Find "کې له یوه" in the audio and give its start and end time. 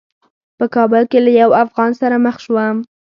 1.11-1.55